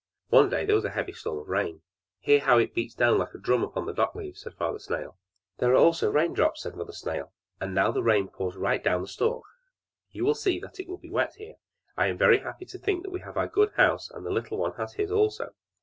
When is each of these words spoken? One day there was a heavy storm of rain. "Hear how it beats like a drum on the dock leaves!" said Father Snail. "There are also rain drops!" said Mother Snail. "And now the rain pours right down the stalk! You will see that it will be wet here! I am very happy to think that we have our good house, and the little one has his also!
One 0.29 0.49
day 0.49 0.65
there 0.65 0.73
was 0.77 0.83
a 0.83 0.89
heavy 0.89 1.11
storm 1.13 1.37
of 1.37 1.47
rain. 1.47 1.83
"Hear 2.21 2.39
how 2.39 2.57
it 2.57 2.73
beats 2.73 2.97
like 2.99 3.35
a 3.35 3.37
drum 3.37 3.71
on 3.75 3.85
the 3.85 3.93
dock 3.93 4.15
leaves!" 4.15 4.41
said 4.41 4.55
Father 4.55 4.79
Snail. 4.79 5.15
"There 5.59 5.73
are 5.73 5.77
also 5.77 6.09
rain 6.11 6.33
drops!" 6.33 6.63
said 6.63 6.75
Mother 6.75 6.91
Snail. 6.91 7.31
"And 7.59 7.75
now 7.75 7.91
the 7.91 8.01
rain 8.01 8.27
pours 8.27 8.55
right 8.55 8.83
down 8.83 9.03
the 9.03 9.07
stalk! 9.07 9.45
You 10.09 10.25
will 10.25 10.33
see 10.33 10.57
that 10.61 10.79
it 10.79 10.87
will 10.87 10.97
be 10.97 11.11
wet 11.11 11.35
here! 11.35 11.57
I 11.95 12.07
am 12.07 12.17
very 12.17 12.39
happy 12.39 12.65
to 12.65 12.79
think 12.79 13.03
that 13.03 13.11
we 13.11 13.19
have 13.19 13.37
our 13.37 13.47
good 13.47 13.73
house, 13.73 14.09
and 14.09 14.25
the 14.25 14.31
little 14.31 14.57
one 14.57 14.73
has 14.73 14.93
his 14.93 15.11
also! 15.11 15.53